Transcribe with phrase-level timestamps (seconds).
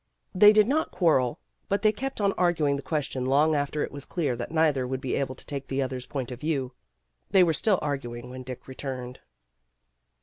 [0.33, 1.37] They did not quarrel,
[1.69, 4.99] but they kept on arguing the question long after it was clear that neither would
[4.99, 6.71] be able to take the other's point of view.
[7.29, 9.19] They were still arguing when Dick returned.